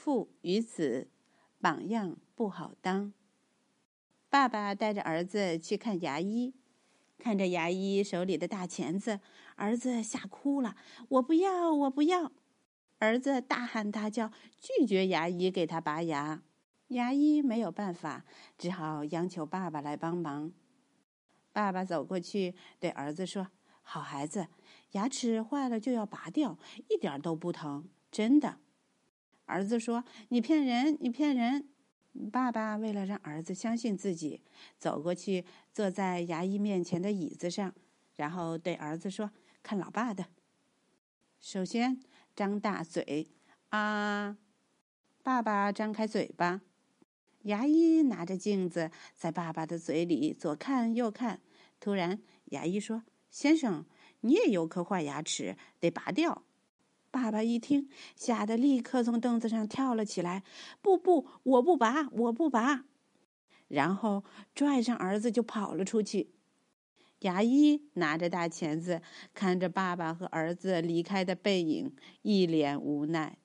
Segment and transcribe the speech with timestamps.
[0.00, 1.08] 父与子，
[1.60, 3.12] 榜样不好当。
[4.30, 6.54] 爸爸带着儿子去看牙医，
[7.18, 9.20] 看着牙医手里的大钳子，
[9.56, 10.74] 儿子吓哭了
[11.10, 12.32] ：“我不要，我不要！”
[12.98, 16.40] 儿子大喊大叫，拒绝牙医给他拔牙。
[16.88, 18.24] 牙医没有办法，
[18.56, 20.50] 只好央求爸爸来帮忙。
[21.52, 23.48] 爸爸走过去对儿子说
[23.84, 24.48] ：“好孩子，
[24.92, 26.56] 牙齿坏了就要拔掉，
[26.88, 28.60] 一点都不疼，真的。”
[29.50, 31.68] 儿子说：“你骗人，你骗人！”
[32.32, 34.40] 爸爸为了让儿子相信自己，
[34.78, 37.74] 走过去坐在牙医面前的椅子上，
[38.16, 39.30] 然后对儿子说
[39.62, 40.26] ：“看老爸的。
[41.40, 42.00] 首先
[42.34, 43.28] 张大嘴，
[43.70, 44.36] 啊！”
[45.22, 46.60] 爸爸张开嘴巴。
[47.44, 51.40] 牙医拿着镜子在爸爸的嘴里左看右看，
[51.78, 53.86] 突然，牙医说：“先生，
[54.20, 56.44] 你也有颗坏牙齿，得拔掉。”
[57.10, 60.44] 爸爸一听，吓得立刻从凳子上跳了起来
[60.80, 62.84] ：“不不，我不拔，我不拔！”
[63.66, 66.30] 然后拽上儿子就跑了出去。
[67.20, 69.02] 牙医拿着大钳子，
[69.34, 73.36] 看着爸爸和儿子离开的背影，一脸无奈。